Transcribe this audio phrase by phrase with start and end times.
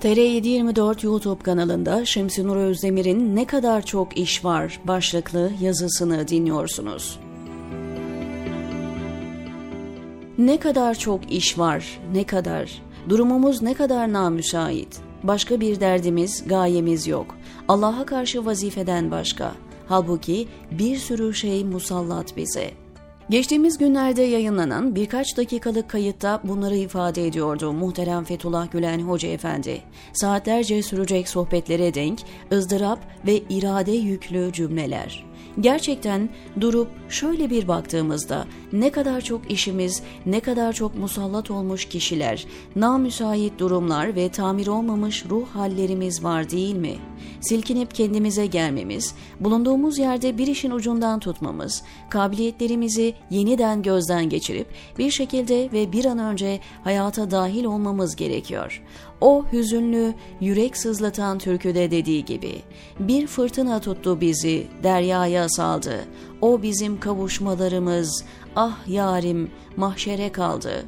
[0.00, 7.20] TR724 YouTube kanalında Şemsi Nur Özdemir'in Ne Kadar Çok İş Var başlıklı yazısını dinliyorsunuz.
[10.38, 12.82] Ne kadar çok iş var, ne kadar.
[13.08, 15.00] Durumumuz ne kadar namüsait.
[15.22, 17.36] Başka bir derdimiz, gayemiz yok.
[17.68, 19.52] Allah'a karşı vazifeden başka.
[19.86, 22.70] Halbuki bir sürü şey musallat bize.
[23.30, 29.82] Geçtiğimiz günlerde yayınlanan birkaç dakikalık kayıtta bunları ifade ediyordu muhterem Fethullah Gülen Hoca Efendi.
[30.12, 32.18] Saatlerce sürecek sohbetlere denk,
[32.52, 35.29] ızdırap ve irade yüklü cümleler.
[35.60, 36.28] Gerçekten
[36.60, 43.58] durup şöyle bir baktığımızda ne kadar çok işimiz, ne kadar çok musallat olmuş kişiler, namüsait
[43.58, 46.94] durumlar ve tamir olmamış ruh hallerimiz var değil mi?
[47.40, 54.66] Silkinip kendimize gelmemiz, bulunduğumuz yerde bir işin ucundan tutmamız, kabiliyetlerimizi yeniden gözden geçirip
[54.98, 58.82] bir şekilde ve bir an önce hayata dahil olmamız gerekiyor.
[59.20, 62.62] O hüzünlü, yürek sızlatan türküde dediği gibi,
[62.98, 65.94] bir fırtına tuttu bizi, deryaya saldı.
[66.40, 68.24] O bizim kavuşmalarımız,
[68.56, 70.84] ah yarim, mahşere kaldı.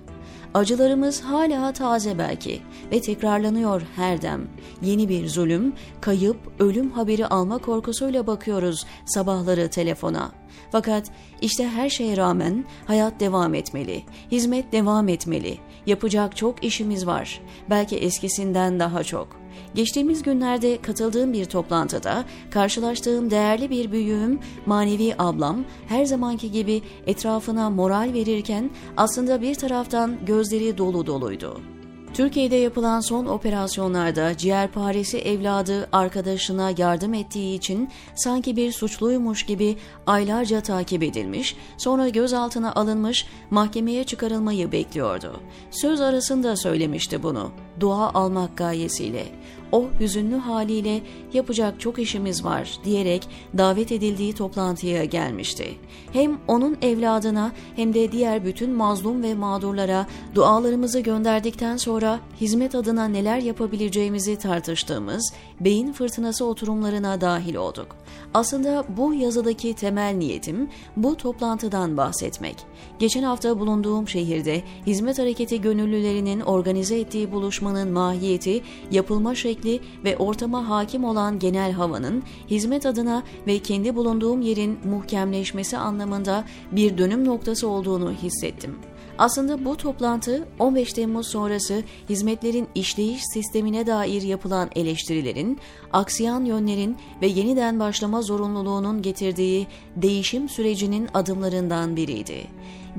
[0.55, 2.61] Acılarımız hala taze belki
[2.93, 4.49] ve tekrarlanıyor her dem.
[4.83, 10.33] Yeni bir zulüm, kayıp, ölüm haberi alma korkusuyla bakıyoruz sabahları telefona.
[10.73, 15.59] Fakat işte her şeye rağmen hayat devam etmeli, hizmet devam etmeli.
[15.87, 17.41] Yapacak çok işimiz var.
[17.71, 19.42] Belki eskisinden daha çok.
[19.75, 27.71] Geçtiğimiz günlerde katıldığım bir toplantıda karşılaştığım değerli bir büyüğüm, manevi ablam her zamanki gibi etrafına
[27.71, 31.72] moral verirken aslında bir taraftan gözleri dolu doluydu.
[32.15, 40.61] Türkiye'de yapılan son operasyonlarda ciğerparesi evladı arkadaşına yardım ettiği için sanki bir suçluymuş gibi aylarca
[40.61, 45.41] takip edilmiş, sonra gözaltına alınmış, mahkemeye çıkarılmayı bekliyordu.
[45.71, 49.25] Söz arasında söylemişti bunu, dua almak gayesiyle
[49.73, 51.01] o hüzünlü haliyle
[51.33, 55.75] yapacak çok işimiz var diyerek davet edildiği toplantıya gelmişti.
[56.13, 63.09] Hem onun evladına hem de diğer bütün mazlum ve mağdurlara dualarımızı gönderdikten sonra hizmet adına
[63.09, 67.97] neler yapabileceğimizi tartıştığımız beyin fırtınası oturumlarına dahil olduk.
[68.35, 72.57] Aslında bu yazıdaki temel niyetim bu toplantıdan bahsetmek.
[72.99, 79.62] Geçen hafta bulunduğum şehirde hizmet hareketi gönüllülerinin organize ettiği buluşmanın mahiyeti, yapılma şekli
[80.05, 86.99] ve ortama hakim olan genel havanın hizmet adına ve kendi bulunduğum yerin muhkemleşmesi anlamında bir
[86.99, 88.79] dönüm noktası olduğunu hissettim.
[89.19, 95.59] Aslında bu toplantı 15 Temmuz sonrası hizmetlerin işleyiş sistemine dair yapılan eleştirilerin,
[95.93, 102.47] aksiyan yönlerin ve yeniden başlama zorunluluğunun getirdiği değişim sürecinin adımlarından biriydi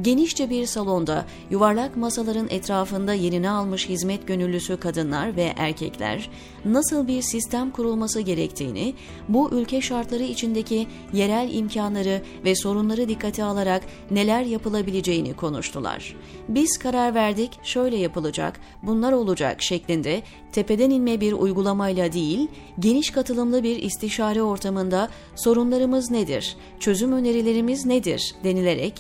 [0.02, 6.30] genişçe bir salonda yuvarlak masaların etrafında yerini almış hizmet gönüllüsü kadınlar ve erkekler
[6.66, 8.94] nasıl bir sistem kurulması gerektiğini,
[9.30, 16.16] bu ülke şartları içindeki yerel imkanları ve sorunları dikkate alarak neler yapılabileceğini konuştular.
[16.48, 22.48] Biz karar verdik, şöyle yapılacak, bunlar olacak şeklinde tepeden inme bir uygulamayla değil,
[22.80, 28.34] geniş katılımlı bir istişare ortamında sorunlarımız nedir, çözüm önerilerimiz nedir?
[28.44, 28.94] denilerek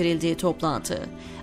[0.00, 0.98] gerçekleştirildiği toplantı.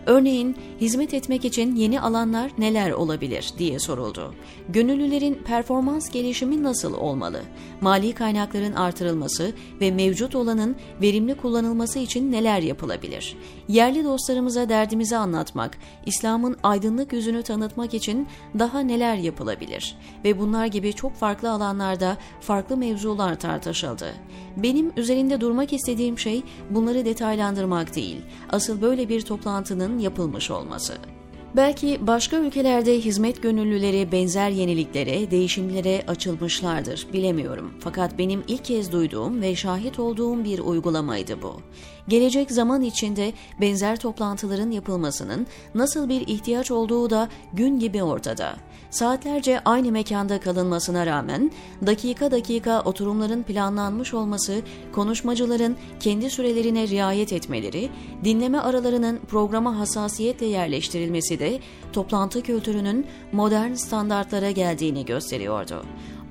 [0.05, 4.33] Örneğin hizmet etmek için yeni alanlar neler olabilir diye soruldu.
[4.69, 7.41] Gönüllülerin performans gelişimi nasıl olmalı?
[7.81, 13.37] Mali kaynakların artırılması ve mevcut olanın verimli kullanılması için neler yapılabilir?
[13.67, 18.27] Yerli dostlarımıza derdimizi anlatmak, İslam'ın aydınlık yüzünü tanıtmak için
[18.59, 19.95] daha neler yapılabilir?
[20.23, 24.13] Ve bunlar gibi çok farklı alanlarda farklı mevzular tartışıldı.
[24.57, 28.17] Benim üzerinde durmak istediğim şey bunları detaylandırmak değil.
[28.49, 30.93] Asıl böyle bir toplantının yapılmış olması.
[31.57, 37.73] Belki başka ülkelerde hizmet gönüllüleri benzer yeniliklere, değişimlere açılmışlardır, bilemiyorum.
[37.79, 41.61] Fakat benim ilk kez duyduğum ve şahit olduğum bir uygulamaydı bu.
[42.07, 48.55] Gelecek zaman içinde benzer toplantıların yapılmasının nasıl bir ihtiyaç olduğu da gün gibi ortada.
[48.89, 51.51] Saatlerce aynı mekanda kalınmasına rağmen
[51.85, 54.61] dakika dakika oturumların planlanmış olması,
[54.91, 57.89] konuşmacıların kendi sürelerine riayet etmeleri,
[58.23, 61.46] dinleme aralarının programa hassasiyetle yerleştirilmesi de
[61.93, 65.85] toplantı kültürünün modern standartlara geldiğini gösteriyordu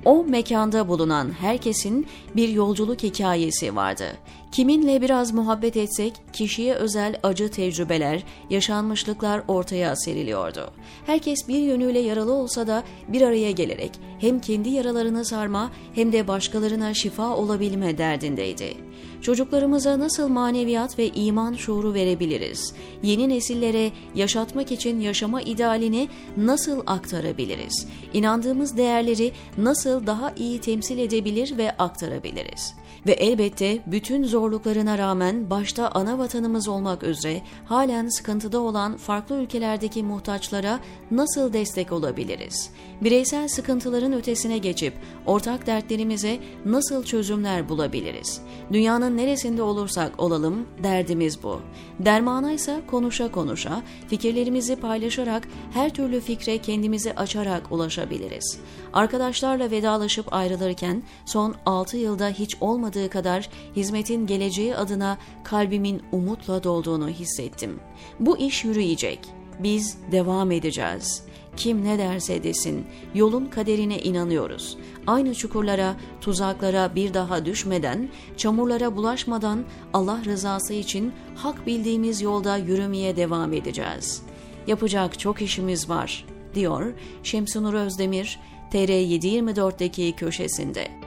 [0.05, 4.05] o mekanda bulunan herkesin bir yolculuk hikayesi vardı.
[4.51, 10.71] Kiminle biraz muhabbet etsek kişiye özel acı tecrübeler, yaşanmışlıklar ortaya seriliyordu.
[11.05, 16.27] Herkes bir yönüyle yaralı olsa da bir araya gelerek hem kendi yaralarını sarma hem de
[16.27, 18.73] başkalarına şifa olabilme derdindeydi.
[19.21, 22.73] Çocuklarımıza nasıl maneviyat ve iman şuuru verebiliriz?
[23.03, 27.87] Yeni nesillere yaşatmak için yaşama idealini nasıl aktarabiliriz?
[28.13, 32.73] İnandığımız değerleri nasıl daha iyi temsil edebilir ve aktarabiliriz?
[33.07, 40.03] Ve elbette bütün zorluklarına rağmen başta ana vatanımız olmak üzere halen sıkıntıda olan farklı ülkelerdeki
[40.03, 40.79] muhtaçlara
[41.11, 42.69] nasıl destek olabiliriz?
[43.01, 44.93] Bireysel sıkıntıların ötesine geçip
[45.25, 48.41] ortak dertlerimize nasıl çözümler bulabiliriz?
[48.73, 51.61] Dünyanın neresinde olursak olalım derdimiz bu.
[51.99, 58.59] Dermana ise konuşa konuşa, fikirlerimizi paylaşarak her türlü fikre kendimizi açarak ulaşabiliriz.
[58.93, 67.09] Arkadaşlarla vedalaşıp ayrılırken son 6 yılda hiç olmadığı kadar hizmetin geleceği adına kalbimin umutla dolduğunu
[67.09, 67.79] hissettim.
[68.19, 69.19] Bu iş yürüyecek.
[69.59, 71.23] Biz devam edeceğiz.
[71.57, 74.77] Kim ne derse desin, yolun kaderine inanıyoruz.
[75.07, 79.63] Aynı çukurlara, tuzaklara bir daha düşmeden, çamurlara bulaşmadan
[79.93, 84.21] Allah rızası için hak bildiğimiz yolda yürümeye devam edeceğiz.
[84.67, 86.25] Yapacak çok işimiz var,
[86.55, 86.93] diyor
[87.23, 88.39] Şemsunur Özdemir,
[88.71, 91.06] TR724'deki köşesinde.